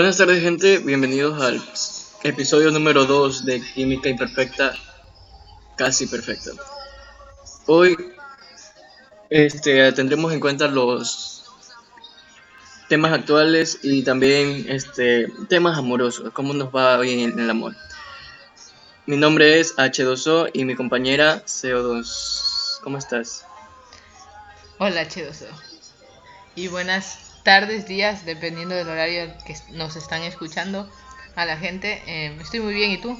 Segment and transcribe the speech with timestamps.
[0.00, 1.62] Buenas tardes gente, bienvenidos al
[2.22, 4.74] episodio número 2 de Química Imperfecta,
[5.76, 6.52] casi perfecta.
[7.66, 7.94] Hoy
[9.28, 11.44] este, tendremos en cuenta los
[12.88, 17.76] temas actuales y también este, temas amorosos, cómo nos va hoy en el amor.
[19.04, 22.80] Mi nombre es H2O y mi compañera CO2.
[22.82, 23.44] ¿Cómo estás?
[24.78, 25.44] Hola H2O.
[26.56, 30.90] Y buenas tardes, días, dependiendo del horario que nos están escuchando
[31.36, 32.02] a la gente.
[32.06, 33.18] Eh, estoy muy bien, ¿y tú?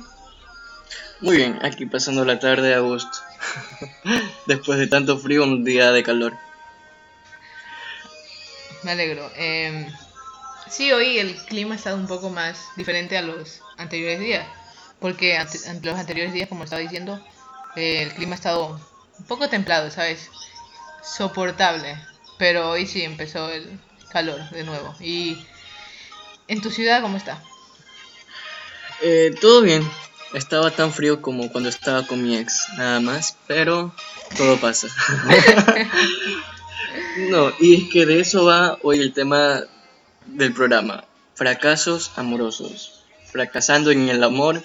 [1.20, 3.19] Muy bien, aquí pasando la tarde de agosto.
[4.46, 6.37] Después de tanto frío, un día de calor.
[8.83, 9.30] Me alegro.
[9.37, 9.87] Eh,
[10.68, 14.46] sí, hoy el clima ha estado un poco más diferente a los anteriores días.
[14.98, 17.23] Porque ante, los anteriores días, como estaba diciendo,
[17.77, 18.80] eh, el clima ha estado
[19.18, 20.30] un poco templado, ¿sabes?
[21.02, 21.96] Soportable.
[22.38, 23.79] Pero hoy sí empezó el
[24.11, 24.95] calor de nuevo.
[25.01, 25.45] ¿Y
[26.49, 27.43] en tu ciudad cómo está?
[29.03, 29.89] Eh, todo bien.
[30.35, 33.93] Estaba tan frío como cuando estaba con mi ex, nada más, pero
[34.37, 34.87] todo pasa.
[37.31, 39.65] no, y es que de eso va hoy el tema
[40.27, 41.05] del programa.
[41.35, 43.03] Fracasos amorosos.
[43.33, 44.63] Fracasando en el amor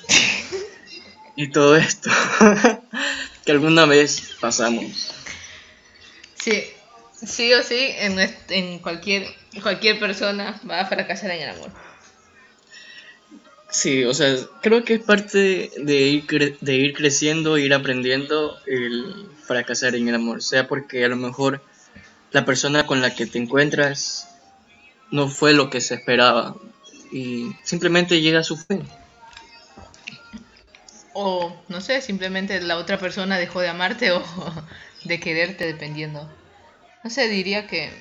[1.35, 2.11] y todo esto
[3.45, 5.11] que alguna vez pasamos.
[6.35, 6.63] Sí,
[7.23, 8.17] sí o sí, en,
[8.49, 9.27] en cualquier,
[9.61, 11.71] cualquier persona va a fracasar en el amor.
[13.69, 19.27] Sí, o sea, creo que es parte de ir, de ir creciendo, ir aprendiendo el
[19.43, 20.41] fracasar en el amor.
[20.41, 21.61] Sea porque a lo mejor
[22.31, 24.29] la persona con la que te encuentras
[25.11, 26.55] no fue lo que se esperaba
[27.11, 28.87] y simplemente llega a su fin.
[31.13, 34.23] O, no sé, simplemente la otra persona dejó de amarte o
[35.03, 36.29] de quererte, dependiendo.
[37.05, 37.91] No sé, diría que...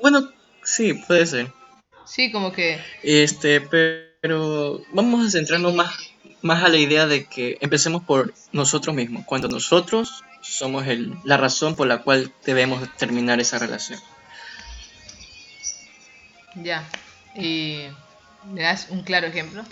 [0.00, 0.32] Bueno,
[0.64, 1.52] sí, puede ser.
[2.06, 2.80] Sí, como que...
[3.02, 5.94] Este, pero vamos a centrarnos más,
[6.40, 11.36] más a la idea de que empecemos por nosotros mismos, cuando nosotros somos el, la
[11.36, 14.00] razón por la cual debemos terminar esa relación.
[16.54, 16.88] Ya,
[17.36, 17.82] ¿y
[18.50, 19.62] me das un claro ejemplo?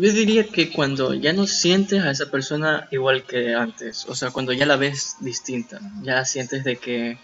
[0.00, 4.30] Yo diría que cuando ya no sientes a esa persona igual que antes, o sea,
[4.30, 7.18] cuando ya la ves distinta, ya sientes de que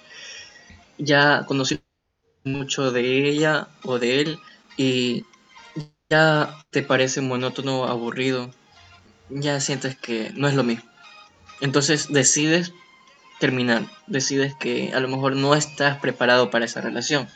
[0.99, 1.81] ya conocí
[2.45, 4.39] mucho de ella o de él
[4.77, 5.25] y
[6.11, 8.51] ya te parece monótono, aburrido,
[9.31, 10.85] ya sientes que no es lo mismo.
[11.63, 12.75] Entonces decides
[13.41, 17.27] terminar, decides que a lo mejor no estás preparado para esa relación.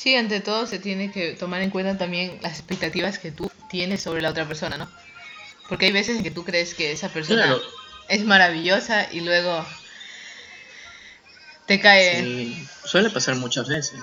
[0.00, 4.00] Sí, ante todo se tiene que tomar en cuenta también las expectativas que tú tienes
[4.00, 4.88] sobre la otra persona, ¿no?
[5.68, 7.58] Porque hay veces en que tú crees que esa persona
[8.08, 9.62] es maravillosa y luego
[11.66, 12.22] te cae...
[12.22, 14.00] Sí, suele pasar muchas veces.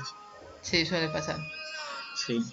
[0.62, 1.40] Sí, suele pasar.
[2.28, 2.44] Sí.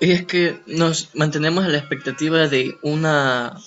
[0.00, 3.62] Y es que nos mantenemos a la expectativa de una...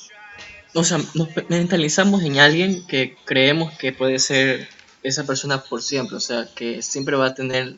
[0.74, 4.68] O sea, nos mentalizamos en alguien que creemos que puede ser
[5.04, 7.78] esa persona por siempre, o sea, que siempre va a tener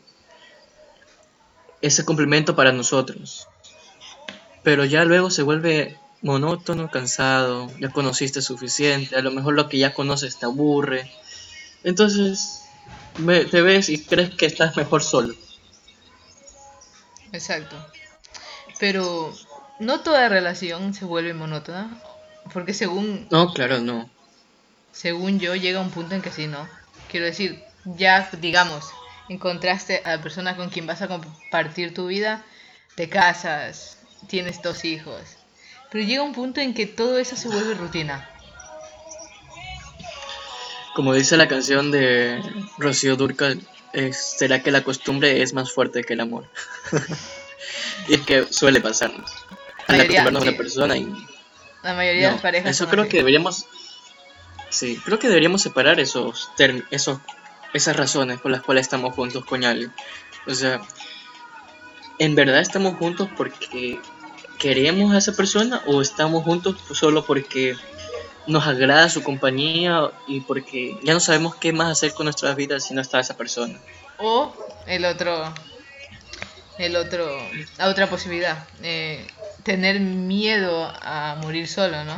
[1.82, 3.48] ese complemento para nosotros.
[4.64, 9.80] Pero ya luego se vuelve monótono, cansado, ya conociste suficiente, a lo mejor lo que
[9.80, 11.12] ya conoces te aburre.
[11.84, 12.62] Entonces
[13.16, 15.34] te ves y crees que estás mejor solo.
[17.32, 17.76] Exacto.
[18.80, 19.34] Pero
[19.80, 22.00] no toda relación se vuelve monótona,
[22.54, 23.28] porque según...
[23.32, 24.10] No, claro, no.
[24.92, 26.68] Según yo, llega un punto en que sí, ¿no?
[27.10, 28.86] Quiero decir, ya, digamos,
[29.32, 32.44] encontraste a la persona con quien vas a compartir tu vida,
[32.96, 33.98] te casas,
[34.28, 35.22] tienes dos hijos.
[35.90, 38.30] Pero llega un punto en que todo eso se vuelve rutina.
[40.96, 42.42] Como dice la canción de
[42.78, 43.62] Rocío Durcal,
[44.12, 46.50] será que la costumbre es más fuerte que el amor.
[48.10, 49.32] y es que suele pasarnos.
[49.88, 51.08] Al acostumbrarnos a una persona y...
[51.84, 52.72] La mayoría de las parejas...
[52.72, 53.66] Eso creo que deberíamos...
[54.70, 56.50] Sí, creo que deberíamos separar esos,
[56.92, 57.20] esos
[57.74, 59.94] esas razones por las cuales estamos juntos con alguien.
[60.48, 60.82] O sea,
[62.20, 64.00] ¿en verdad estamos juntos porque
[64.60, 67.76] queremos a esa persona o estamos juntos solo porque
[68.48, 72.86] nos agrada su compañía y porque ya no sabemos qué más hacer con nuestras vidas
[72.86, 73.80] si no está esa persona.
[74.18, 74.54] O
[74.88, 75.54] el otro,
[76.78, 77.28] el otro,
[77.78, 79.26] la otra posibilidad, eh,
[79.64, 82.18] tener miedo a morir solo, ¿no?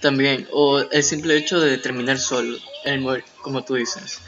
[0.00, 4.20] También, o el simple hecho de terminar solo, el como tú dices.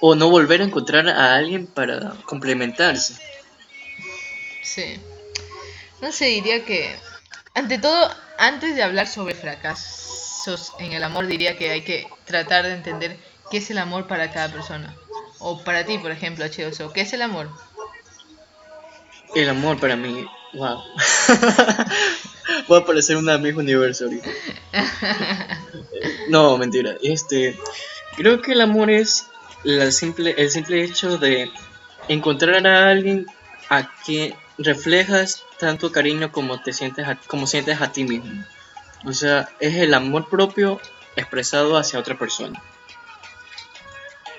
[0.00, 3.14] O no volver a encontrar a alguien para complementarse.
[4.62, 5.00] Sí.
[6.00, 6.96] No sé, diría que
[7.54, 12.64] ante todo, antes de hablar sobre fracasos en el amor, diría que hay que tratar
[12.64, 13.16] de entender
[13.50, 14.96] qué es el amor para cada persona.
[15.38, 17.50] O para ti, por ejemplo, H2O, ¿qué es el amor?
[19.34, 20.82] El amor para mí, wow.
[22.68, 24.30] Voy a parecer una misma universo ahorita.
[26.28, 26.96] No, mentira.
[27.02, 27.58] Este,
[28.16, 29.26] creo que el amor es
[29.64, 31.50] la simple, el simple hecho de
[32.08, 33.26] encontrar a alguien
[33.68, 38.44] a quien reflejas tanto cariño como te sientes a, como sientes a ti mismo.
[39.04, 40.80] O sea, es el amor propio
[41.16, 42.62] expresado hacia otra persona.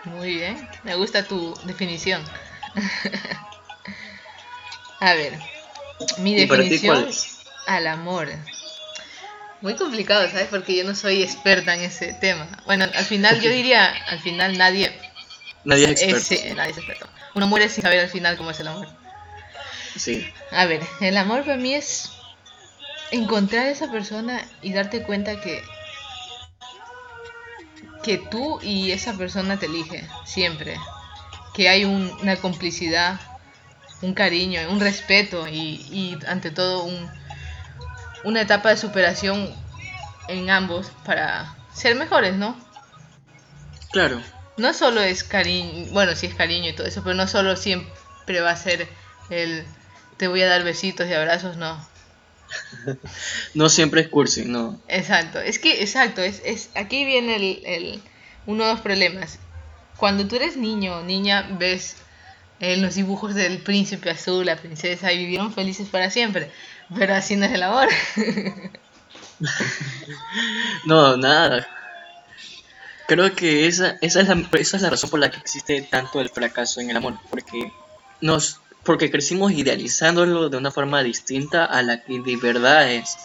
[0.06, 2.24] Muy bien, me gusta tu definición.
[5.00, 5.40] a ver,
[6.18, 7.08] mi definición
[7.68, 8.30] al amor.
[9.62, 10.48] Muy complicado, ¿sabes?
[10.50, 12.48] Porque yo no soy experta en ese tema.
[12.66, 14.92] Bueno, al final yo diría, al final nadie...
[15.64, 16.56] Nadie es experto.
[16.56, 17.08] nadie es experto.
[17.36, 18.88] Uno muere sin saber al final cómo es el amor.
[19.96, 20.28] Sí.
[20.52, 22.12] A ver, el amor para mí es
[23.12, 25.64] encontrar a esa persona y darte cuenta que
[28.04, 30.76] que tú y esa persona te elige siempre.
[31.56, 33.20] Que hay una complicidad,
[34.02, 37.10] un cariño, un respeto y, y ante todo un,
[38.24, 39.54] una etapa de superación
[40.28, 42.58] en ambos para ser mejores, ¿no?
[43.92, 44.22] Claro.
[44.58, 48.42] No solo es cariño, bueno, sí es cariño y todo eso, pero no solo siempre
[48.42, 48.88] va a ser
[49.30, 49.66] el
[50.18, 51.86] te voy a dar besitos y abrazos, no.
[53.54, 54.80] no siempre es cursi, no.
[54.88, 58.02] Exacto, es que, exacto, es, es aquí viene el, el,
[58.46, 59.40] uno de los problemas.
[59.98, 61.98] Cuando tú eres niño o niña, ves
[62.60, 66.52] en los dibujos del príncipe azul, la princesa, y vivieron felices para siempre.
[66.98, 67.88] Pero así no es el amor.
[70.86, 71.68] no, nada.
[73.08, 76.22] Creo que esa, esa, es la, esa es la razón por la que existe tanto
[76.22, 77.18] el fracaso en el amor.
[77.30, 77.72] Porque
[78.22, 83.16] nos porque crecimos idealizándolo de una forma distinta a la que de verdad es.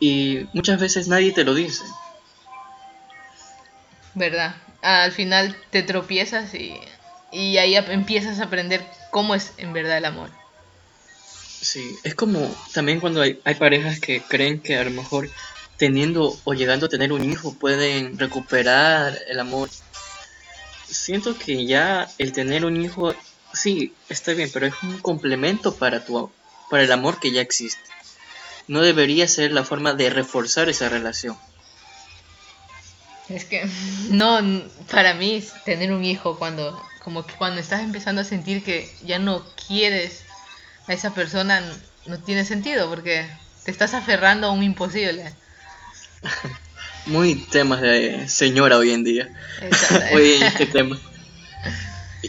[0.00, 1.84] Y muchas veces nadie te lo dice.
[4.14, 4.56] ¿Verdad?
[4.82, 6.78] Al final te tropiezas y,
[7.32, 10.30] y ahí empiezas a aprender cómo es en verdad el amor.
[11.64, 15.30] Sí, es como también cuando hay, hay parejas que creen que a lo mejor
[15.78, 19.70] teniendo o llegando a tener un hijo pueden recuperar el amor.
[20.86, 23.14] Siento que ya el tener un hijo
[23.54, 26.30] sí, está bien, pero es un complemento para tu
[26.68, 27.80] para el amor que ya existe.
[28.68, 31.38] No debería ser la forma de reforzar esa relación.
[33.30, 33.66] Es que
[34.10, 34.38] no,
[34.90, 39.18] para mí tener un hijo cuando como que cuando estás empezando a sentir que ya
[39.18, 40.24] no quieres
[40.86, 41.62] a esa persona
[42.06, 43.26] no tiene sentido porque
[43.64, 45.34] te estás aferrando a un imposible.
[47.06, 49.28] Muy temas de señora hoy en día.
[50.12, 50.98] hoy en este tema.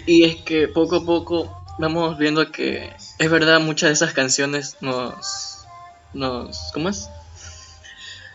[0.05, 4.77] Y es que poco a poco vamos viendo que es verdad, muchas de esas canciones
[4.81, 5.65] nos.
[6.13, 7.09] nos ¿Cómo es?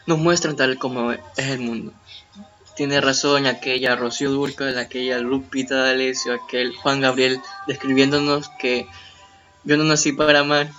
[0.07, 1.93] Nos muestran tal como es el mundo.
[2.75, 8.87] Tiene razón aquella Rocío Durcal, aquella Lupita D'Alessio, aquel Juan Gabriel describiéndonos que
[9.65, 10.71] yo no nací para amar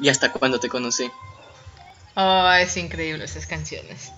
[0.00, 1.10] y hasta cuando te conocí.
[2.14, 4.10] Oh, es increíble esas canciones.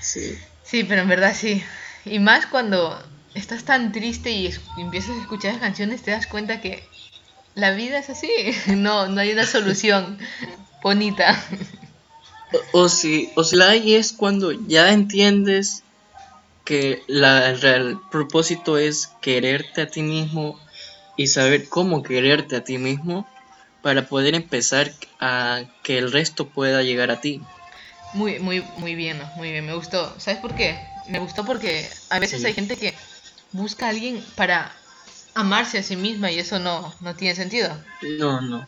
[0.00, 0.38] Sí.
[0.62, 1.62] Sí, pero en verdad sí.
[2.04, 2.98] Y más cuando
[3.34, 6.82] estás tan triste y empiezas a escuchar las canciones, te das cuenta que
[7.54, 8.30] la vida es así.
[8.68, 10.18] No, no hay una solución
[10.82, 11.42] bonita.
[12.72, 15.82] O, si, o si la hay es cuando ya entiendes
[16.64, 20.58] que la, el real propósito es quererte a ti mismo
[21.18, 23.26] y saber cómo quererte a ti mismo
[23.82, 27.42] para poder empezar a que el resto pueda llegar a ti.
[28.12, 30.18] Muy, muy, muy bien, muy bien, me gustó.
[30.20, 30.78] ¿Sabes por qué?
[31.06, 32.94] Me gustó porque a veces hay gente que
[33.52, 34.72] busca a alguien para
[35.34, 37.76] amarse a sí misma y eso no, no tiene sentido.
[38.20, 38.64] No, no.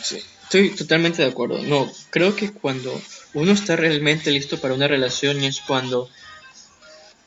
[0.00, 1.60] Sí, estoy totalmente de acuerdo.
[1.62, 3.02] No, creo que cuando
[3.34, 6.08] uno está realmente listo para una relación es cuando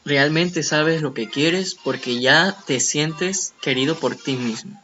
[0.06, 4.80] realmente sabes lo que quieres porque ya te sientes querido por ti mismo.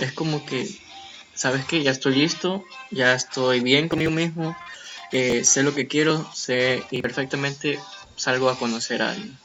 [0.00, 0.68] Es como que,
[1.34, 4.56] sabes que ya estoy listo, ya estoy bien conmigo mismo,
[5.10, 7.80] eh, sé lo que quiero, sé y perfectamente
[8.16, 9.36] salgo a conocer a alguien.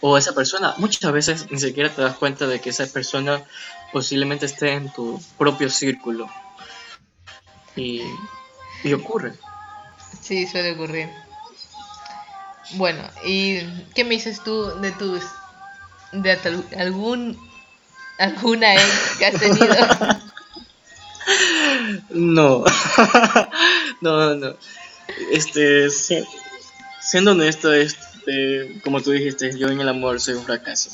[0.00, 3.42] O esa persona, muchas veces ni siquiera te das cuenta de que esa persona
[3.92, 6.30] posiblemente esté en tu propio círculo.
[7.74, 8.02] Y,
[8.84, 9.32] y ocurre.
[10.20, 11.25] Sí, suele ocurrir.
[12.72, 13.60] Bueno, ¿y
[13.94, 15.22] qué me dices tú de tus...
[16.12, 16.38] de
[16.78, 17.38] algún...
[18.18, 18.74] alguna
[19.18, 19.76] que has tenido?
[22.10, 22.64] no.
[24.00, 24.56] no, no.
[25.30, 25.88] Este,
[27.00, 28.06] siendo honesto, este
[28.82, 30.90] como tú dijiste, yo en el amor soy un fracaso.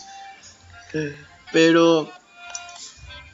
[1.52, 2.12] Pero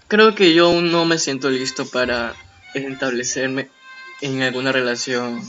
[0.06, 2.34] creo que yo aún no me siento listo para
[2.74, 3.70] establecerme
[4.20, 5.42] en alguna relación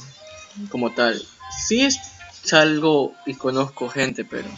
[0.70, 1.22] como tal.
[1.68, 1.88] Sí
[2.44, 4.50] salgo y conozco gente, pero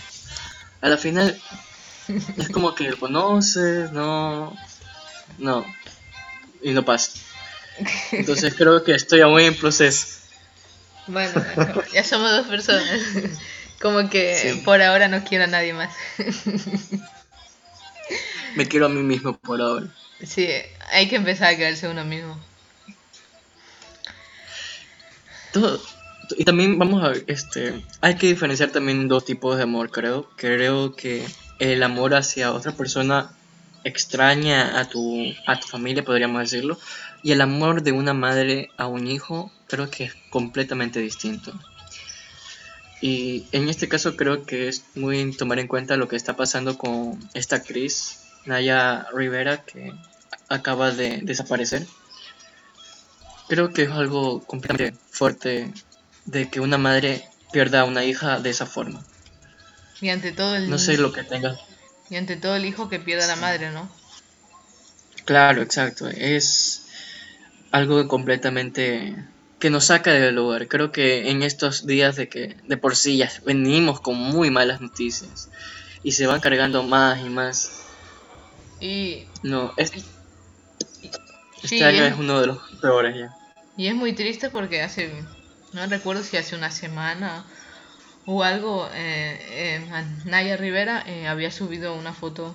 [0.81, 1.39] a la final
[2.37, 4.55] es como que lo conoces, no,
[5.37, 5.65] no,
[6.61, 7.11] y no pasa.
[8.11, 10.07] Entonces creo que estoy aún en proceso.
[11.07, 11.33] Bueno,
[11.93, 12.99] ya somos dos personas.
[13.81, 15.91] Como que por ahora no quiero a nadie más.
[18.55, 19.87] Me quiero a mí mismo por ahora.
[20.23, 20.47] Sí,
[20.91, 22.39] hay que empezar a quererse uno mismo.
[25.51, 25.81] Todo,
[26.37, 30.29] y también vamos a ver, este, hay que diferenciar también dos tipos de amor, creo.
[30.35, 31.25] Creo que
[31.59, 33.31] el amor hacia otra persona
[33.83, 36.77] extraña a tu, a tu familia, podríamos decirlo,
[37.23, 41.53] y el amor de una madre a un hijo creo que es completamente distinto.
[43.01, 46.77] Y en este caso creo que es muy tomar en cuenta lo que está pasando
[46.77, 49.93] con esta actriz, Naya Rivera, que
[50.49, 51.87] acaba de desaparecer.
[53.47, 55.73] Creo que es algo completamente fuerte
[56.25, 59.03] de que una madre pierda a una hija de esa forma.
[59.99, 60.69] Y ante todo el...
[60.69, 61.57] No sé lo que tenga.
[62.09, 63.89] Y ante todo el hijo que pierda a la madre, ¿no?
[65.25, 66.07] Claro, exacto.
[66.07, 66.87] Es
[67.71, 69.15] algo completamente
[69.59, 70.67] que nos saca del lugar.
[70.67, 74.81] Creo que en estos días de que de por sí ya venimos con muy malas
[74.81, 75.49] noticias
[76.03, 77.83] y se van cargando más y más.
[78.79, 80.01] Y no, este
[81.83, 83.35] año es, uno de los peores ya.
[83.77, 85.13] Y es muy triste porque hace,
[85.73, 87.45] no recuerdo si hace una semana
[88.25, 92.53] o algo, eh, eh Naya Rivera eh, había subido una foto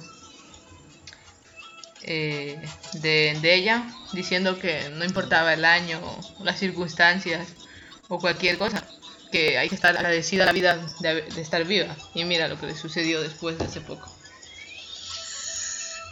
[2.08, 2.60] eh,
[3.00, 6.00] de, ella diciendo que no importaba el año,
[6.42, 7.48] las circunstancias
[8.08, 8.86] o cualquier cosa,
[9.32, 11.96] que hay que estar agradecida a la vida de, estar viva.
[12.14, 14.08] Y mira lo que le sucedió después de hace poco.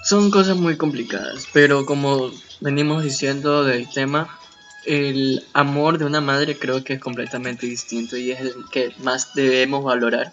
[0.04, 4.38] Son cosas muy complicadas, pero como venimos diciendo del tema,
[4.86, 9.34] el amor de una madre creo que es completamente distinto y es el que más
[9.34, 10.32] debemos valorar.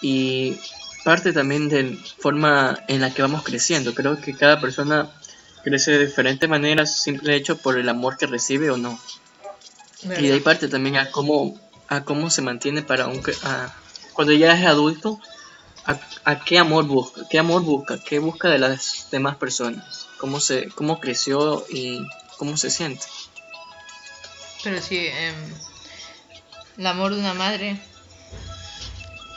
[0.00, 0.56] Y
[1.04, 3.94] parte también de forma en la que vamos creciendo.
[3.94, 5.10] Creo que cada persona
[5.62, 8.98] crece de diferente manera, simple hecho por el amor que recibe o no.
[10.02, 13.22] Y de ahí parte también a cómo, a cómo se mantiene para un...
[13.44, 13.74] A,
[14.12, 15.20] cuando ya es adulto,
[16.24, 20.68] a, qué amor busca, qué amor busca, qué busca de las demás personas, cómo, se,
[20.68, 22.00] cómo creció y
[22.42, 23.06] cómo se siente.
[24.64, 25.34] Pero sí, em,
[26.76, 27.80] el amor de una madre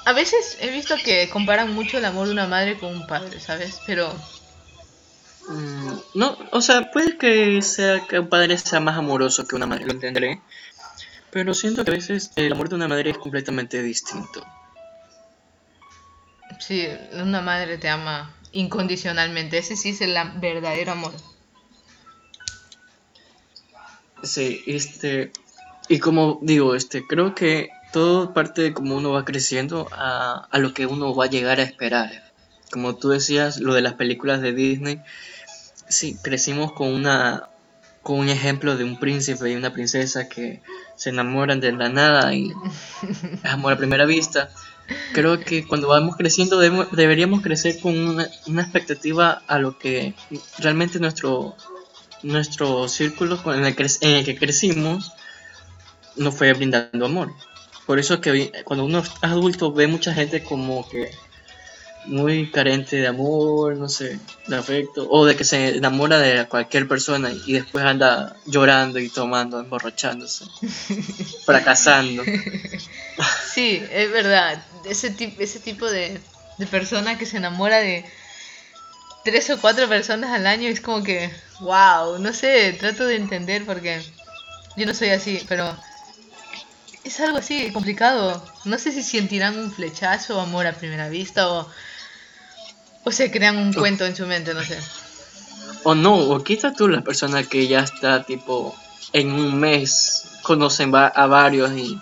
[0.06, 3.40] a veces he visto que comparan mucho el amor de una madre con un padre,
[3.40, 3.80] ¿sabes?
[3.86, 4.12] Pero...
[5.48, 9.68] Mm, no, o sea, puede que sea que un padre sea más amoroso que una
[9.68, 10.42] madre, lo entenderé.
[11.30, 14.44] Pero siento que a veces el amor de una madre es completamente distinto.
[16.60, 19.60] Sí, una madre te ama incondicionalmente.
[19.60, 21.14] Ese sí es el verdadero amor.
[24.26, 25.32] Sí, este.
[25.88, 30.60] Y como digo, este, creo que todo parte de cómo uno va creciendo a, a,
[30.60, 32.34] lo que uno va a llegar a esperar.
[32.72, 35.02] Como tú decías, lo de las películas de Disney,
[35.88, 37.50] sí, crecimos con una
[38.06, 40.62] con un ejemplo de un príncipe y una princesa que
[40.96, 42.54] se enamoran de la nada y
[43.44, 44.52] amor a primera vista.
[45.12, 50.14] Creo que cuando vamos creciendo deberíamos crecer con una, una, expectativa a lo que
[50.60, 51.56] realmente nuestro,
[52.26, 55.14] nuestro círculo en el, en el que crecimos
[56.16, 57.34] nos fue brindando amor.
[57.86, 61.12] Por eso que cuando uno es adulto ve mucha gente como que
[62.06, 66.88] muy carente de amor, no sé, de afecto, o de que se enamora de cualquier
[66.88, 70.46] persona y después anda llorando y tomando, emborrachándose,
[71.46, 72.24] fracasando.
[73.54, 76.20] Sí, es verdad, ese, tipo ese tipo de,
[76.58, 78.06] de persona que se enamora de
[79.24, 83.66] tres o cuatro personas al año es como que, wow, no sé, trato de entender
[83.66, 84.04] porque
[84.76, 85.76] yo no soy así, pero
[87.04, 88.44] es algo así complicado.
[88.66, 91.70] No sé si sentirán un flechazo, amor a primera vista o,
[93.04, 94.80] o se crean un cuento en su mente, no sé.
[95.84, 98.76] O no, o quizás tú la persona que ya está tipo
[99.14, 102.00] en un mes conocen a varios y,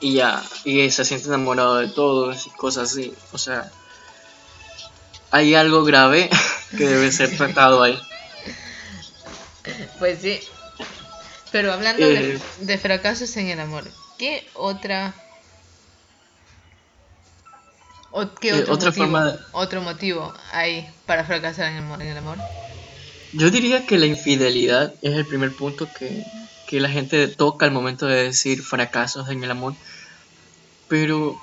[0.00, 3.14] y ya y se siente enamorado de todos y cosas así.
[3.32, 3.70] O sea,
[5.30, 6.28] hay algo grave
[6.76, 7.98] que debe ser tratado ahí.
[9.98, 10.40] Pues sí.
[11.52, 13.84] Pero hablando de, eh, de fracasos en el amor,
[14.18, 15.14] ¿Qué otra...
[18.10, 22.16] O, ¿Qué eh, otro, motivo, otro motivo hay para fracasar en el, amor, en el
[22.16, 22.38] amor?
[23.32, 26.24] Yo diría que la infidelidad es el primer punto que,
[26.68, 29.74] que la gente toca al momento de decir fracasos en el amor.
[30.86, 31.36] Pero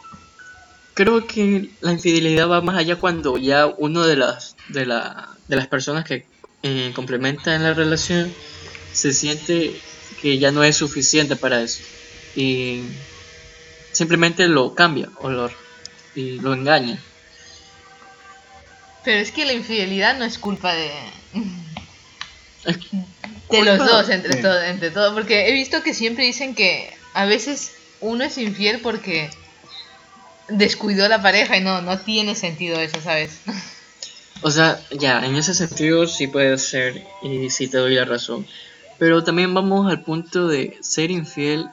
[0.93, 5.58] creo que la infidelidad va más allá cuando ya uno de las, de la, de
[5.58, 6.25] las personas que
[6.63, 8.36] eh, complementan la relación
[8.91, 9.82] se siente
[10.18, 11.84] que ya no es suficiente para eso
[12.36, 12.84] y
[13.91, 15.50] simplemente lo cambia o lo,
[16.13, 17.03] y lo engaña.
[19.03, 20.91] Pero es que la infidelidad no es culpa de.
[22.65, 22.77] Es
[23.50, 25.13] De los dos, entre de- todo, entre todo.
[25.15, 29.30] Porque he visto que siempre dicen que a veces uno es infiel porque
[30.48, 33.41] descuidó a la pareja y no, no tiene sentido eso, ¿sabes?
[34.43, 38.48] O sea, ya, en ese sentido sí puede ser y sí te doy la razón.
[38.98, 41.69] Pero también vamos al punto de ser infiel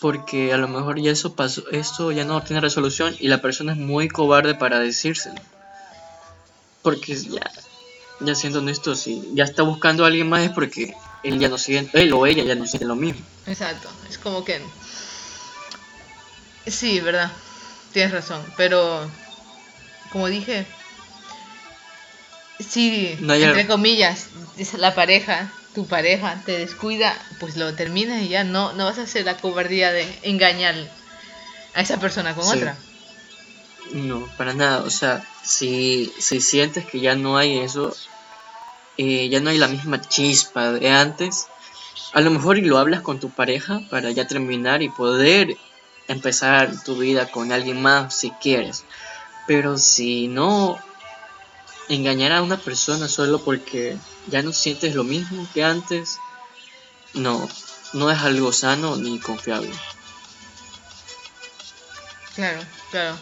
[0.00, 3.72] porque a lo mejor ya eso pasó, esto ya no tiene resolución y la persona
[3.72, 5.40] es muy cobarde para decírselo.
[6.82, 7.50] Porque ya,
[8.20, 11.58] ya siendo honesto, si ya está buscando a alguien más es porque él ya no
[11.58, 13.24] siente, él o ella ya no siente lo mismo.
[13.46, 14.60] Exacto, es como que...
[16.66, 17.30] Sí, verdad,
[17.92, 19.08] tienes razón, pero
[20.12, 20.66] como dije,
[22.58, 28.28] si, No entre comillas, es la pareja, tu pareja te descuida, pues lo terminas y
[28.28, 30.74] ya no, no vas a hacer la cobardía de engañar
[31.74, 32.58] a esa persona con Sí.
[32.58, 32.76] otra.
[33.92, 34.82] No, para nada.
[34.82, 37.94] O sea, si, si sientes que ya no hay eso,
[38.96, 41.48] eh, ya no hay la misma chispa de antes,
[42.12, 45.56] a lo mejor y lo hablas con tu pareja para ya terminar y poder
[46.08, 48.84] empezar tu vida con alguien más si quieres.
[49.46, 50.78] Pero si no,
[51.88, 56.18] engañar a una persona solo porque ya no sientes lo mismo que antes,
[57.14, 57.48] no,
[57.92, 59.70] no es algo sano ni confiable.
[62.34, 62.60] Claro,
[62.90, 63.16] claro.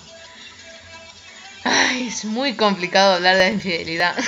[1.65, 4.17] Ay, es muy complicado hablar de infidelidad.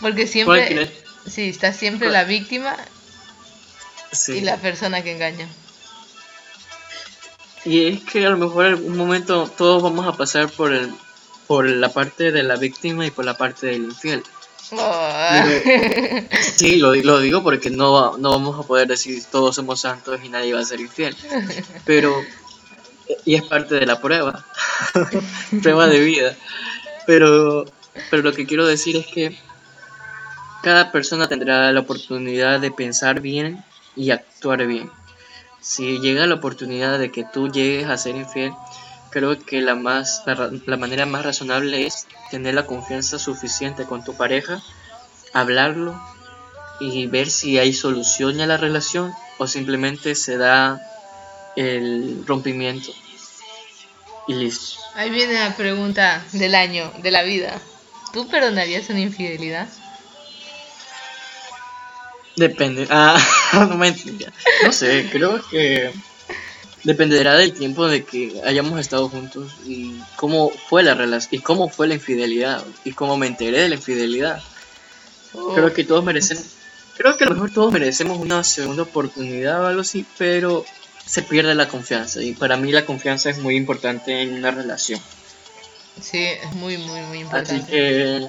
[0.00, 0.92] Porque siempre,
[1.26, 2.76] sí, está siempre la víctima
[4.10, 4.32] sí.
[4.38, 5.48] y la persona que engaña.
[7.64, 10.92] Y es que a lo mejor en algún momento todos vamos a pasar por el
[11.46, 14.22] por la parte de la víctima y por la parte del infiel.
[14.72, 15.08] Oh.
[16.56, 20.28] Sí, lo, lo digo porque no, no vamos a poder decir todos somos santos y
[20.28, 21.16] nadie va a ser infiel.
[21.84, 22.14] Pero,
[23.24, 24.46] y es parte de la prueba,
[25.62, 26.36] prueba de vida.
[27.06, 27.66] Pero,
[28.10, 29.38] pero lo que quiero decir es que
[30.62, 33.64] cada persona tendrá la oportunidad de pensar bien
[33.96, 34.90] y actuar bien.
[35.60, 38.52] Si llega la oportunidad de que tú llegues a ser infiel,
[39.12, 44.04] creo que la, más, la, la manera más razonable es tener la confianza suficiente con
[44.04, 44.62] tu pareja,
[45.32, 46.00] hablarlo
[46.80, 50.80] y ver si hay solución a la relación o simplemente se da
[51.56, 52.90] el rompimiento
[54.26, 54.80] y listo.
[54.94, 57.60] Ahí viene la pregunta del año, de la vida.
[58.12, 59.68] ¿Tú perdonarías una infidelidad?
[62.36, 62.86] Depende.
[62.90, 63.18] Ah,
[63.52, 64.32] no mentira.
[64.64, 65.92] No sé, creo que
[66.84, 71.68] dependerá del tiempo de que hayamos estado juntos y cómo fue la relación y cómo
[71.68, 74.42] fue la infidelidad y cómo me enteré de la infidelidad.
[75.34, 76.38] Oh, Creo que todos merecen
[76.96, 80.64] creo que a lo mejor todos merecemos una segunda oportunidad o algo así, pero
[81.04, 85.00] se pierde la confianza y para mí la confianza es muy importante en una relación.
[86.00, 87.66] Sí, es muy, muy, muy Así importante.
[87.70, 88.28] que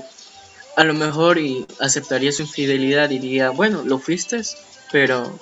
[0.76, 4.42] a lo mejor y aceptaría su infidelidad, diría, bueno, lo fuiste,
[4.92, 5.38] pero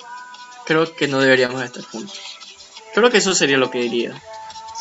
[0.66, 2.31] creo que no deberíamos estar juntos.
[2.94, 4.20] Creo que eso sería lo que diría.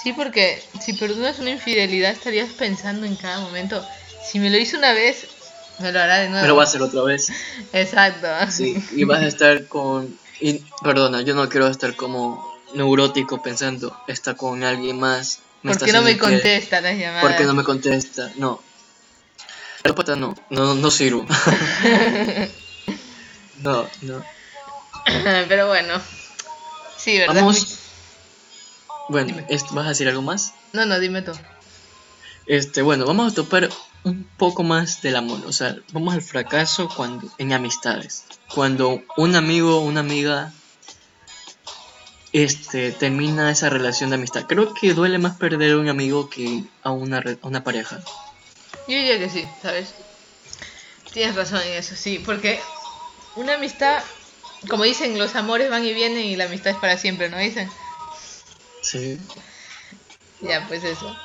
[0.02, 3.86] Sí, porque si perdonas una infidelidad estarías pensando en cada momento,
[4.26, 5.28] si me lo hizo una vez,
[5.80, 6.42] me lo hará de nuevo.
[6.42, 7.30] Me lo va a hacer otra vez.
[7.74, 8.28] Exacto.
[8.50, 10.18] Sí, y vas a estar con...
[10.40, 15.40] Y, perdona, yo no quiero estar como neurótico pensando, está con alguien más.
[15.62, 17.22] ¿Por está qué no me infiel, contesta las llamadas?
[17.22, 18.32] ¿Por qué no me contesta?
[18.38, 18.60] No.
[19.84, 21.28] La respuesta no, no, no sirvo.
[23.62, 24.26] no, no.
[25.48, 26.02] Pero bueno.
[26.98, 27.36] Sí, ¿verdad?
[27.36, 27.81] Vamos.
[29.12, 29.36] Bueno,
[29.72, 30.54] ¿vas a decir algo más?
[30.72, 31.34] No, no, dime tú.
[32.46, 33.70] Este, bueno, vamos a topar
[34.06, 35.42] un poco más del amor.
[35.46, 38.24] O sea, vamos al fracaso cuando en amistades.
[38.56, 40.54] Cuando un amigo o una amiga
[42.32, 44.46] este, termina esa relación de amistad.
[44.48, 48.00] Creo que duele más perder a un amigo que a una, a una pareja.
[48.88, 49.94] Yo diría que sí, ¿sabes?
[51.12, 52.62] Tienes razón en eso, sí, porque
[53.36, 54.02] una amistad,
[54.70, 57.70] como dicen, los amores van y vienen y la amistad es para siempre, ¿no dicen?
[58.82, 59.20] Sí.
[60.42, 61.16] Ya, pues eso.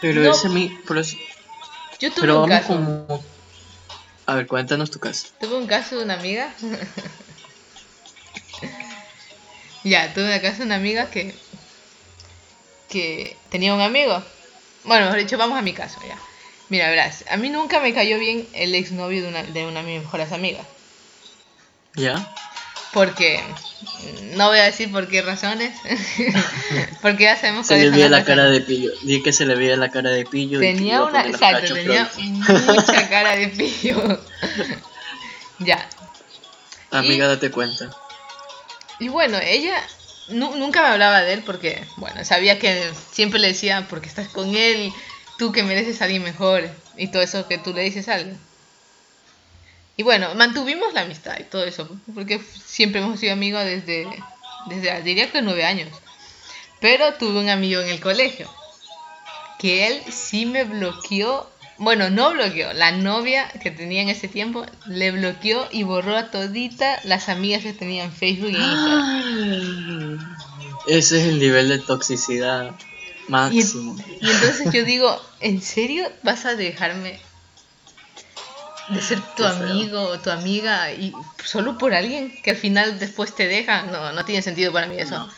[0.00, 0.32] Pero No.
[0.32, 0.68] ese mi...
[0.86, 1.16] Pero, es-
[2.00, 2.68] Yo tuve pero un vamos caso.
[2.74, 3.24] como...
[4.26, 5.28] A ver, cuéntanos tu caso.
[5.40, 6.54] Tuve un caso de una amiga.
[9.84, 11.34] ya, tuve un caso de una amiga que.
[12.88, 14.22] que tenía un amigo.
[14.84, 16.18] Bueno, mejor dicho, vamos a mi caso ya.
[16.68, 19.86] Mira, verás, a mí nunca me cayó bien el exnovio de una de una de
[19.92, 20.66] mis mejores amigas.
[21.94, 22.14] ¿Ya?
[22.92, 23.40] Porque.
[24.34, 25.72] No voy a decir por qué razones.
[27.02, 28.90] porque ya sabemos Se le veía la cara de pillo.
[29.02, 30.58] Di que se le veía la cara de pillo.
[30.60, 31.22] Tenía una.
[31.26, 32.72] Exacto, tenía pronto.
[32.72, 34.20] mucha cara de pillo.
[35.58, 35.88] ya.
[36.90, 37.90] Amiga, date cuenta.
[38.98, 39.82] Y bueno, ella
[40.28, 44.28] nu- nunca me hablaba de él porque, bueno, sabía que siempre le decía, porque estás
[44.28, 44.92] con él,
[45.38, 48.38] tú que mereces a alguien mejor y todo eso que tú le dices a alguien.
[50.00, 54.08] Y bueno, mantuvimos la amistad y todo eso, porque siempre hemos sido amigos desde,
[54.64, 55.90] desde diría que nueve años.
[56.80, 58.50] Pero tuve un amigo en el colegio
[59.58, 61.50] que él sí me bloqueó.
[61.76, 62.72] Bueno, no bloqueó.
[62.72, 67.62] La novia que tenía en ese tiempo le bloqueó y borró a todita las amigas
[67.62, 70.36] que tenía en Facebook y Instagram.
[70.86, 72.70] Ese es el nivel de toxicidad
[73.28, 73.96] Y, máximo.
[74.18, 77.20] y entonces yo digo, ¿en serio vas a dejarme
[78.90, 79.70] de ser tu Qué feo.
[79.70, 81.12] amigo o tu amiga y
[81.44, 83.82] solo por alguien que al final después te deja?
[83.84, 85.18] No, no tiene sentido para mí eso.
[85.18, 85.30] No.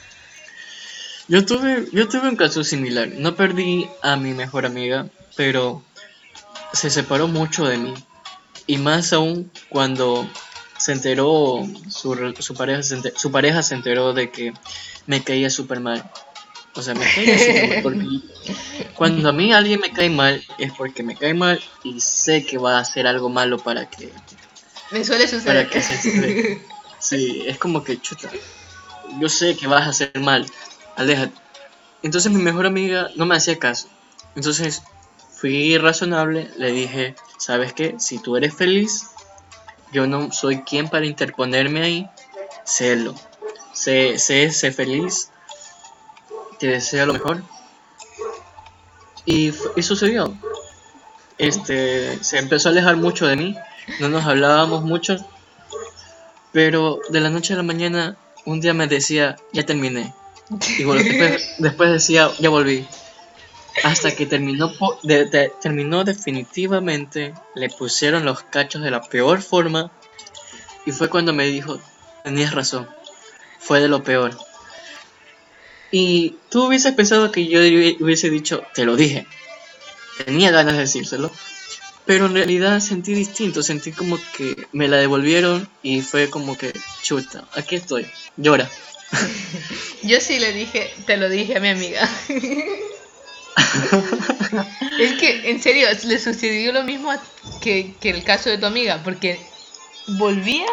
[1.29, 3.09] Yo tuve, yo tuve un caso similar.
[3.09, 5.85] No perdí a mi mejor amiga, pero
[6.73, 7.95] se separó mucho de mí.
[8.67, 10.29] Y más aún cuando
[10.79, 14.53] se enteró, su, su, pareja, se enter- su pareja se enteró de que
[15.07, 16.03] me caía súper mal.
[16.75, 17.83] O sea, me mal.
[17.83, 18.07] Porque
[18.95, 22.59] cuando a mí alguien me cae mal, es porque me cae mal y sé que
[22.59, 24.11] va a hacer algo malo para que
[24.91, 25.71] Me suele para suceder.
[25.71, 26.63] que se.
[26.99, 28.31] Sí, es como que chuta.
[29.19, 30.47] Yo sé que vas a hacer mal.
[30.97, 31.35] Aléjate.
[32.05, 33.89] Entonces mi mejor amiga no me hacía caso.
[34.37, 34.83] Entonces
[35.35, 37.97] fui razonable, le dije, ¿sabes qué?
[37.99, 39.09] Si tú eres feliz,
[39.93, 42.09] yo no soy quien para interponerme ahí.
[42.65, 43.17] Sélo.
[43.73, 45.32] Sé, sé, sé feliz.
[46.63, 47.43] Te deseo lo mejor.
[49.27, 50.33] Y, y sucedió.
[51.37, 53.57] Este, se empezó a alejar mucho de mí.
[53.99, 55.17] No nos hablábamos mucho.
[56.53, 60.15] Pero de la noche a la mañana, un día me decía, ya terminé.
[60.79, 62.87] Y bueno, después, después decía, ya volví.
[63.83, 64.71] Hasta que terminó,
[65.03, 69.91] de- terminó definitivamente, le pusieron los cachos de la peor forma.
[70.87, 71.81] Y fue cuando me dijo,
[72.23, 72.89] tenías razón,
[73.59, 74.39] fue de lo peor.
[75.93, 79.27] Y tú hubieses pensado que yo hubi- hubiese dicho, te lo dije.
[80.25, 81.31] Tenía ganas de decírselo.
[82.05, 86.73] Pero en realidad sentí distinto, sentí como que me la devolvieron y fue como que,
[87.03, 88.69] chuta, aquí estoy, llora.
[90.03, 92.09] Yo sí le dije, te lo dije a mi amiga.
[94.99, 97.13] es que, en serio, le sucedió lo mismo
[97.61, 99.39] que, que el caso de tu amiga, porque
[100.09, 100.67] volvía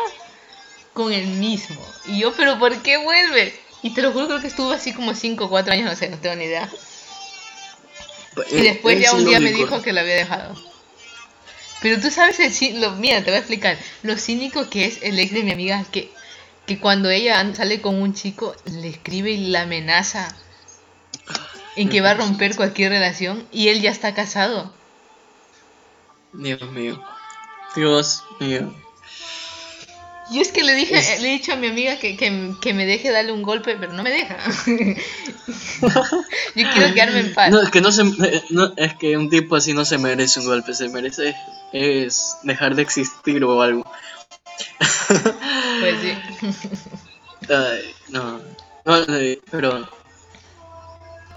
[0.93, 1.77] con el mismo.
[2.07, 3.53] Y yo, pero ¿por qué vuelve?
[3.81, 6.09] Y te lo juro, creo que estuvo así como 5 o 4 años, no sé,
[6.09, 6.69] no tengo ni idea.
[8.51, 10.55] Y después ya un día me dijo que lo había dejado.
[11.81, 13.77] Pero tú sabes, el, lo, mira, te voy a explicar.
[14.03, 16.11] Lo cínico que es el ex de mi amiga, que,
[16.65, 20.35] que cuando ella sale con un chico, le escribe y la amenaza
[21.75, 24.73] en que va a romper cualquier relación y él ya está casado.
[26.33, 27.01] Dios mío,
[27.75, 28.73] Dios mío.
[30.31, 32.73] Yo es que le dije, Es- le he dicho a mi amiga que, que, que
[32.73, 34.37] me deje darle un golpe, pero no me deja.
[36.55, 37.49] Yo quiero quedarme en paz.
[37.51, 40.39] No, es que no se, eh, no, es que un tipo así no se merece
[40.39, 41.35] un golpe, se merece
[41.73, 43.89] es dejar de existir o algo.
[45.79, 46.13] Pues sí.
[47.49, 48.39] Ay, no,
[48.85, 49.89] no, eh, pero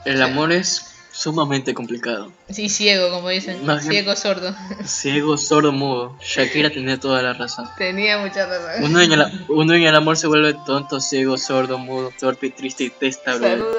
[0.04, 2.32] el amor es sumamente complicado.
[2.48, 3.64] Sí, ciego, como dicen.
[3.64, 4.54] Más Ciego, sordo.
[4.84, 6.16] Ciego, sordo, mudo.
[6.20, 7.68] Shakira tenía toda la razón.
[7.78, 8.84] Tenía mucha razón.
[8.84, 12.84] Uno en, el, uno en el amor se vuelve tonto, ciego, sordo, mudo, torpe, triste
[12.84, 13.48] y testa, bro.
[13.48, 13.78] Saludo.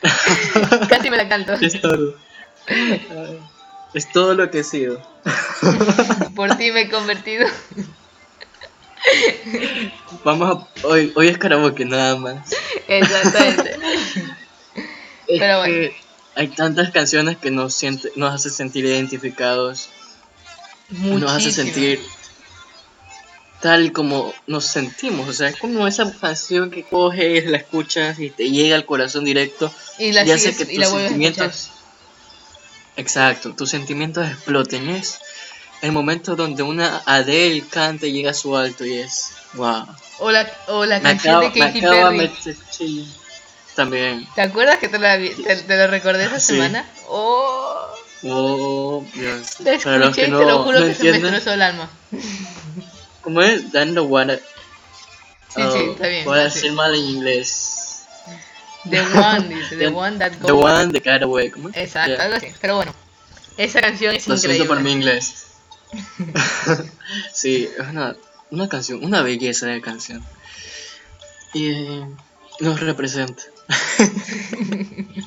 [0.88, 1.54] Casi me la canto.
[1.54, 2.14] Es todo.
[3.92, 5.02] Es todo lo que he sido.
[6.34, 7.46] Por ti me he convertido.
[10.24, 12.50] Vamos a, hoy, hoy es karaoke nada más.
[12.88, 13.76] Exactamente.
[15.28, 15.96] Es Pero que
[16.36, 19.88] hay tantas canciones que nos, siente, nos hace sentir identificados,
[20.90, 22.00] nos hace sentir
[23.60, 25.28] tal como nos sentimos.
[25.28, 29.24] O sea, es como esa canción que coges, la escuchas y te llega al corazón
[29.24, 31.70] directo Y la y hace que y tus la a sentimientos.
[32.96, 34.90] Exacto, tus sentimientos exploten.
[34.90, 35.18] Es
[35.80, 39.30] el momento donde una Adele canta y llega a su alto y es.
[39.54, 39.86] ¡Wow!
[40.18, 43.06] O la, o la canción acaba, de Katy Perry.
[43.76, 44.26] También.
[44.34, 46.54] ¿Te acuerdas que te, la vi- te, te lo recordé esa Sí.
[46.54, 46.84] semana?
[47.08, 47.86] Oh,
[48.28, 49.60] Oh, Dios.
[49.60, 51.32] la Para los escuché que y no, te lo juro no que se me entienden,
[51.34, 51.90] destrozó el alma.
[53.20, 53.70] ¿cómo es?
[53.70, 54.40] Dan the one.
[55.54, 58.06] Sí, sí, está bien, Voy a decir mal en inglés.
[58.88, 60.64] The One, dice, The The- One That The Goes.
[60.64, 61.50] one, the got away.
[61.50, 61.68] ¿Cómo?
[61.72, 62.22] Exacto, Ya.
[62.22, 62.48] algo así.
[62.60, 62.94] Pero bueno,
[63.58, 64.66] esa canción es Lo siento increíble.
[64.68, 65.46] por mi inglés.
[67.32, 68.16] sí, es una,
[68.50, 70.24] una canción, una belleza de canción.
[71.52, 72.06] Y eh,
[72.60, 73.42] nos representa.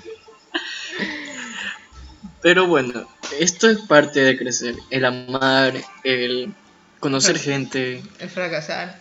[2.41, 3.07] Pero bueno,
[3.39, 4.75] esto es parte de crecer.
[4.89, 5.73] El amar,
[6.03, 6.53] el
[6.99, 8.99] conocer gente, El fracasar.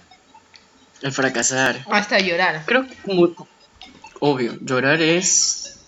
[1.03, 1.85] El fracasar.
[1.90, 2.62] Hasta llorar.
[2.66, 3.48] Creo que como
[4.20, 5.79] obvio, llorar es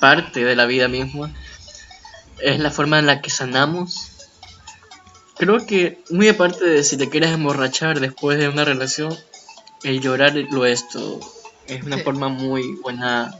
[0.00, 1.32] parte de la vida misma.
[2.40, 4.10] Es la forma en la que sanamos.
[5.36, 9.16] Creo que muy aparte de si te quieres emborrachar después de una relación,
[9.82, 11.20] el llorar lo es todo.
[11.66, 12.02] Es una Sí.
[12.02, 13.34] forma muy buena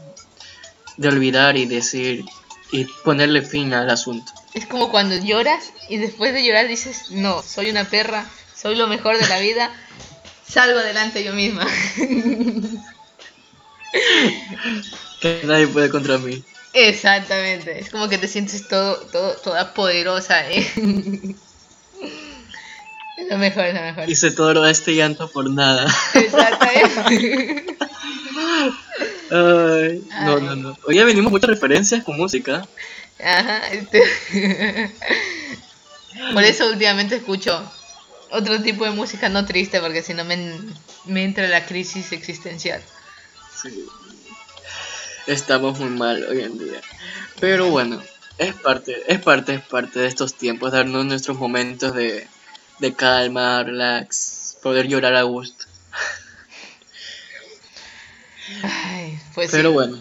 [0.97, 2.25] de olvidar y decir
[2.71, 4.31] y ponerle fin al asunto.
[4.53, 8.87] Es como cuando lloras y después de llorar dices, no, soy una perra, soy lo
[8.87, 9.71] mejor de la vida,
[10.47, 11.67] salgo adelante yo misma.
[15.21, 16.43] Que nadie puede contra mí.
[16.73, 20.49] Exactamente, es como que te sientes todo, todo, toda poderosa.
[20.51, 20.67] ¿eh?
[23.17, 24.09] Es lo mejor, es lo mejor.
[24.09, 25.85] Hice todo este llanto por nada.
[26.13, 27.65] Exactamente.
[28.35, 30.77] Ay, no, no, no.
[30.85, 32.67] Hoy ya venimos muchas referencias con música.
[33.23, 34.01] Ajá, este...
[36.33, 37.61] Por eso últimamente escucho
[38.31, 40.59] otro tipo de música no triste, porque si no me,
[41.05, 42.81] me entra la crisis existencial.
[43.61, 43.85] Sí.
[45.27, 46.81] Estamos muy mal hoy en día.
[47.39, 48.01] Pero bueno,
[48.37, 52.27] es parte, es parte, es parte de estos tiempos, darnos nuestros momentos de,
[52.79, 55.54] de calma, relax, poder llorar a gusto.
[58.63, 59.73] Ay, pues Pero sí.
[59.73, 59.97] bueno,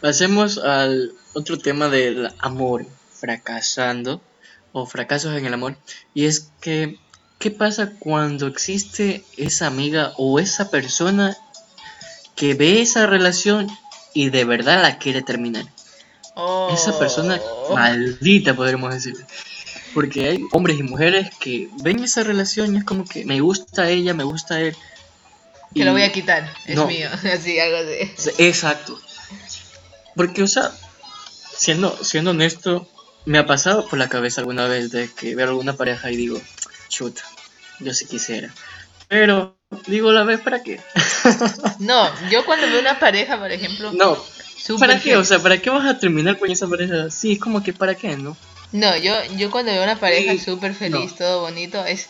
[0.00, 4.20] pasemos al otro tema del amor fracasando
[4.72, 5.76] o fracasos en el amor.
[6.14, 6.98] Y es que,
[7.38, 11.36] ¿qué pasa cuando existe esa amiga o esa persona
[12.34, 13.68] que ve esa relación
[14.12, 15.64] y de verdad la quiere terminar?
[16.34, 16.70] Oh.
[16.72, 17.40] Esa persona
[17.74, 19.14] maldita, podríamos decir.
[19.94, 23.88] Porque hay hombres y mujeres que ven esa relación y es como que me gusta
[23.88, 24.76] ella, me gusta él.
[25.76, 26.86] Que lo voy a quitar, es No.
[26.86, 28.32] mío, así, algo así.
[28.38, 28.98] Exacto.
[30.14, 30.72] Porque, o sea,
[31.56, 32.88] siendo, siendo honesto,
[33.26, 36.40] me ha pasado por la cabeza alguna vez de que veo alguna pareja y digo,
[36.88, 37.22] chuta,
[37.80, 38.52] yo sí quisiera.
[39.08, 40.80] Pero, digo, la vez, ¿para qué?
[41.78, 44.16] No, yo cuando veo una pareja, por ejemplo, No,
[44.78, 45.16] ¿para qué?
[45.16, 47.10] O sea, ¿para qué vas a terminar con esa pareja?
[47.10, 48.36] Sí, es como que, ¿para qué, no?
[48.72, 51.16] No, yo, yo cuando veo una pareja súper feliz, no.
[51.16, 52.08] todo bonito, es.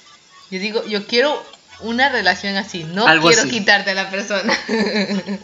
[0.50, 1.42] Yo digo, yo quiero
[1.80, 3.50] una relación así, no Algo quiero así.
[3.50, 4.52] quitarte a la persona.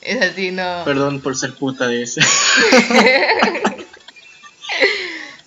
[0.00, 0.82] es así, no.
[0.84, 2.20] Perdón por ser puta de ese.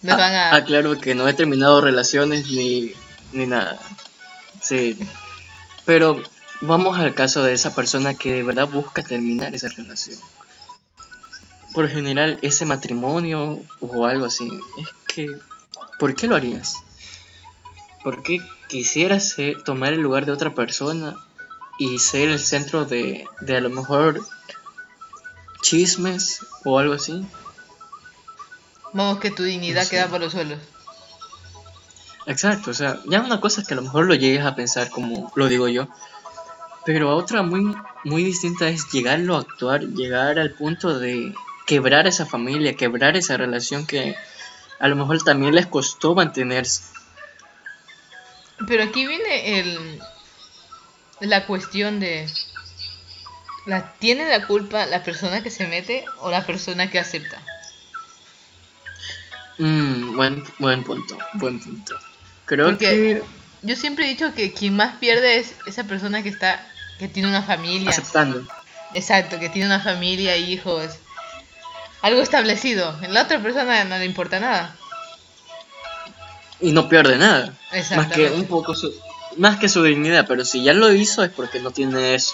[0.01, 0.55] Nos van a.
[0.55, 2.93] Aclaro que no he terminado relaciones ni,
[3.33, 3.79] ni nada.
[4.61, 4.97] Sí.
[5.85, 6.21] Pero
[6.61, 10.17] vamos al caso de esa persona que de verdad busca terminar esa relación.
[11.73, 15.27] Por general, ese matrimonio o algo así, es que,
[15.99, 16.77] ¿por qué lo harías?
[18.03, 21.15] ¿Por qué quisieras ser- tomar el lugar de otra persona
[21.79, 24.21] y ser el centro de, de a lo mejor
[25.62, 27.25] chismes o algo así?
[28.93, 29.91] Vamos, que tu dignidad Sí.
[29.91, 30.60] queda por los suelos.
[32.25, 34.89] Exacto, o sea, ya una cosa es que a lo mejor lo llegues a pensar
[34.89, 35.88] como lo digo yo,
[36.86, 41.33] pero otra muy, muy distinta es llegarlo a actuar, llegar al punto de
[41.65, 44.15] quebrar esa familia, quebrar esa relación que
[44.79, 46.83] a lo mejor también les costó mantenerse.
[48.67, 50.02] Pero aquí viene el.
[51.20, 52.28] La cuestión de.
[53.65, 57.41] La, ¿Tiene la culpa la persona que se mete o la persona que acepta?
[59.58, 61.96] Mm, buen, buen punto, buen punto.
[62.46, 63.24] Creo Porque- que
[63.63, 66.65] Yo siempre he dicho que quien más pierde es esa persona que está.
[67.00, 67.89] que tiene una familia.
[67.91, 68.48] aceptando.
[68.93, 70.98] Exacto, que tiene una familia, hijos.
[72.02, 72.98] Algo establecido.
[73.04, 74.76] En la otra persona no le importa nada.
[76.60, 77.54] Y no pierde nada.
[77.96, 78.93] Más que un poco su,
[79.38, 82.34] más que su dignidad, pero si ya lo hizo es porque no tiene eso.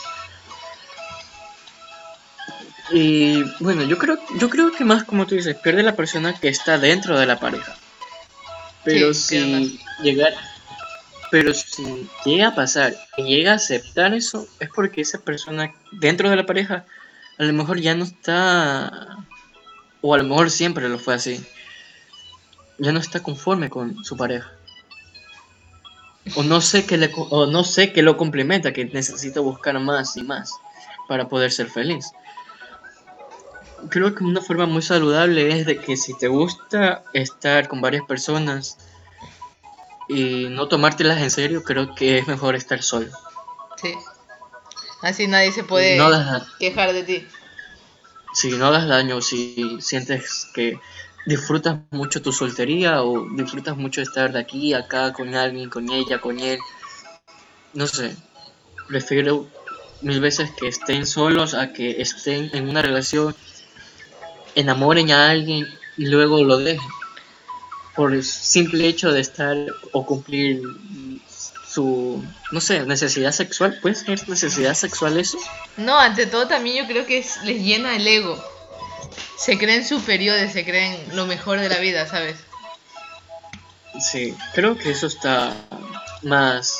[2.92, 6.50] Y bueno, yo creo, yo creo que más como tú dices, pierde la persona que
[6.50, 7.76] está dentro de la pareja.
[8.84, 10.34] Pero Sí, si llegar,
[11.32, 16.30] pero si llega a pasar y llega a aceptar eso, es porque esa persona dentro
[16.30, 16.86] de la pareja
[17.38, 19.18] a lo mejor ya no está,
[20.02, 21.44] o a lo mejor siempre lo fue así,
[22.84, 24.52] ya no está conforme con su pareja.
[26.36, 30.18] O no sé que le, o no sé que lo complementa, que necesita buscar más
[30.18, 30.52] y más
[31.08, 32.12] para poder ser feliz.
[33.90, 38.04] Creo que una forma muy saludable es de que si te gusta estar con varias
[38.06, 38.78] personas
[40.10, 43.12] y no tomártelas en serio, creo que es mejor estar solo.
[43.82, 43.94] Sí.
[45.02, 46.10] Así nadie se puede No
[46.60, 47.28] quejar de ti.
[48.34, 50.80] si no hagas daño, si sientes que
[51.26, 56.20] disfrutas mucho tu soltería o disfrutas mucho estar de aquí acá con alguien, con ella,
[56.20, 56.60] con él,
[57.74, 58.16] no sé,
[58.88, 59.48] prefiero
[60.02, 63.34] mil veces que estén solos a que estén en una relación,
[64.56, 66.90] enamoren a alguien y luego lo dejen.
[67.96, 69.56] Por el simple hecho de estar
[69.92, 70.62] o cumplir
[71.68, 73.78] su, no sé, necesidad sexual.
[73.82, 75.38] ¿Puede ser necesidad sexual eso?
[75.78, 78.44] No, ante todo también yo creo que es- les llena el ego.
[79.38, 82.38] Se creen superiores, se creen lo mejor de la vida, ¿sabes?
[84.00, 85.54] Sí, creo que eso está
[86.24, 86.80] más,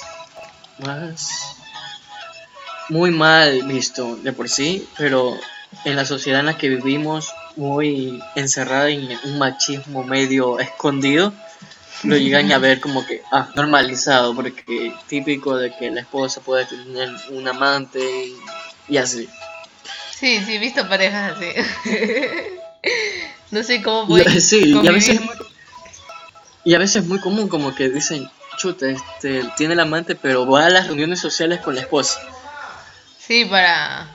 [0.80, 1.30] más,
[2.90, 5.38] muy mal visto de por sí, pero
[5.86, 11.34] en la sociedad en la que vivimos, muy encerrada en un machismo medio escondido,
[12.04, 16.66] lo llegan a ver como que, ah, normalizado, porque típico de que la esposa puede
[16.66, 18.36] tener un amante y,
[18.90, 19.30] y así.
[20.20, 21.48] Sí, sí, he visto parejas así.
[23.52, 25.20] no sé cómo voy Sí, y a veces.
[26.66, 30.48] Y a veces es muy común como que dicen, chuta, este, tiene el amante, pero
[30.48, 32.22] va a las reuniones sociales con la esposa.
[33.20, 34.08] Sí, para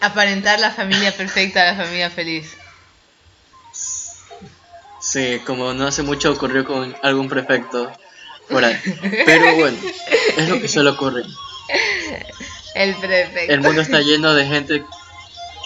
[0.00, 2.56] aparentar la familia perfecta, la familia feliz.
[5.00, 7.92] Sí, como no hace mucho ocurrió con algún prefecto
[8.48, 8.78] por ahí.
[9.26, 9.78] Pero bueno,
[10.36, 11.26] es lo que suele ocurrir.
[12.74, 13.52] El perfecto.
[13.52, 14.84] El mundo está lleno de gente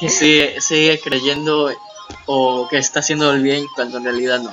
[0.02, 1.72] que sigue, sigue creyendo
[2.26, 4.52] o que está haciendo el bien cuando en realidad no.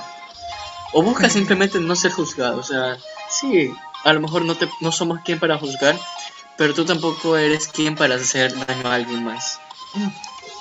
[0.92, 2.58] O busca simplemente no ser juzgado.
[2.58, 2.96] O sea,
[3.28, 3.72] sí,
[4.04, 5.98] a lo mejor no, te, no somos quien para juzgar,
[6.56, 9.58] pero tú tampoco eres quien para hacer daño a alguien más.
[9.94, 10.08] Mm,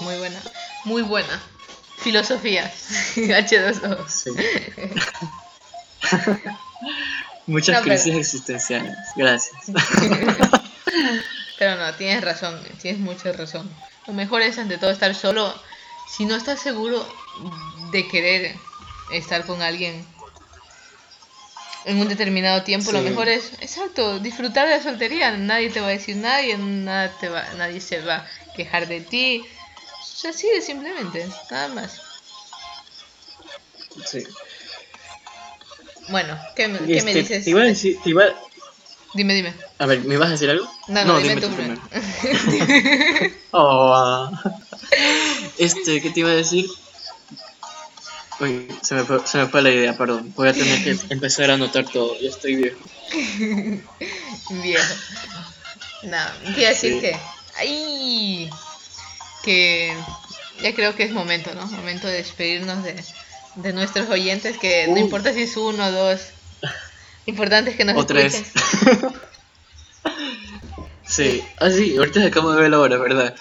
[0.06, 0.40] Muy buena,
[0.86, 1.40] muy buena.
[1.98, 2.72] Filosofía.
[3.16, 4.08] H2O.
[4.08, 4.30] Sí.
[7.48, 8.96] Muchas No, pero- crisis existenciales.
[9.16, 9.56] Gracias.
[11.60, 13.70] Pero no, tienes razón, tienes mucha razón.
[14.10, 15.54] Lo mejor es ante todo estar solo.
[16.08, 17.08] Si no estás seguro
[17.92, 18.56] de querer
[19.12, 20.04] estar con alguien
[21.86, 25.30] en un determinado tiempo, lo mejor es, exacto, disfrutar de la soltería.
[25.38, 29.02] Nadie te va a decir nadie, nada te va, nadie se va a quejar de
[29.02, 29.46] ti.
[30.02, 32.02] O sea, así de simplemente, nada más.
[34.08, 34.24] Sí.
[36.08, 37.44] Bueno, ¿qué, me- qué me Este, dices?
[37.44, 38.34] Te iba a decir, te iba-
[39.14, 39.54] Dime, dime.
[39.80, 40.70] A ver, ¿me vas a decir algo?
[40.88, 41.82] No, no, dime, dime tú primero.
[41.90, 43.34] primero.
[43.52, 44.32] Oh, ah.
[45.58, 46.68] Este, ¿qué te iba a decir?
[48.40, 50.32] Uy, se me, fue, se me fue la idea, perdón.
[50.36, 52.16] Voy a tener que empezar a anotar todo.
[52.22, 52.78] Ya estoy viejo.
[54.64, 54.94] Viejo.
[56.04, 56.18] No,
[56.54, 57.00] quiero decir Sí.
[57.02, 57.18] que.
[57.58, 58.50] ¡Ay!
[59.44, 59.94] Que
[60.62, 61.66] ya creo que es momento, ¿no?
[61.68, 63.04] Momento de despedirnos de,
[63.56, 66.22] de nuestros oyentes, que no importa si es uno o dos.
[67.26, 68.44] Importante es que nos O tres.
[71.10, 73.36] Sí, ah, sí, ahorita acabo de ver la hora, ¿verdad?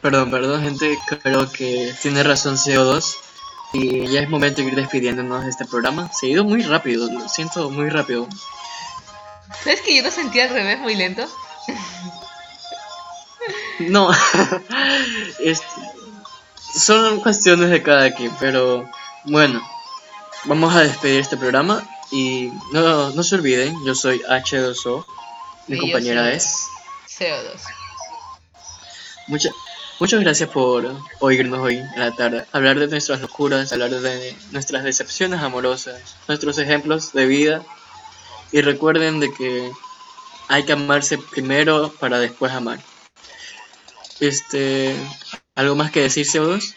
[0.00, 3.16] Perdón, perdón, gente, creo que tiene razón CO2
[3.72, 6.12] y ya es momento de ir despidiéndonos de este programa.
[6.12, 8.28] Se ha ido muy rápido, lo siento muy rápido.
[9.64, 11.26] ¿Sabes que yo lo sentía al revés, muy lento?
[13.80, 14.10] No,
[15.40, 15.66] este,
[16.76, 18.86] son cuestiones de cada quien, pero
[19.24, 19.60] bueno,
[20.44, 25.04] vamos a despedir este programa y no, no se olviden, yo soy H2O,
[25.68, 26.66] mi Y compañera es.
[27.08, 27.60] CO2.
[29.28, 29.52] Muchas
[30.00, 34.82] muchas gracias por oírnos hoy en la tarde, hablar de nuestras locuras, hablar de nuestras
[34.82, 37.62] decepciones amorosas, nuestros ejemplos de vida
[38.50, 39.70] y recuerden de que
[40.48, 42.80] hay que amarse primero para después amar.
[44.18, 44.96] Este,
[45.54, 46.74] ¿algo más que decir, CO2?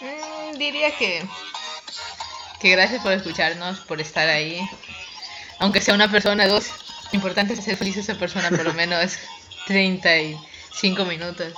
[0.00, 1.22] Mm, diría que.
[2.66, 4.60] Que gracias por escucharnos, por estar ahí.
[5.60, 6.66] Aunque sea una persona, dos.
[7.12, 9.12] Importante es hacer feliz a esa persona por lo menos
[9.68, 11.52] 35 minutos.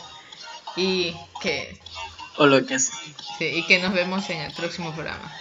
[0.77, 1.81] Y que,
[2.37, 2.95] O lo que sea.
[3.39, 5.33] sí, y que nos vemos en el próximo programa.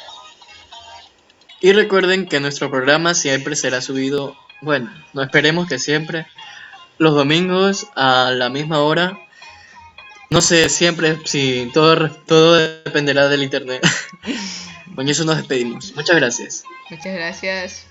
[1.60, 6.28] Y recuerden que nuestro programa siempre será subido, bueno, no esperemos que siempre,
[6.98, 9.20] los domingos a la misma hora.
[10.30, 13.86] No sé siempre si todo, todo dependerá del internet.
[14.98, 15.94] Con eso nos despedimos.
[15.96, 16.64] Muchas gracias.
[16.90, 17.86] Muchas gracias.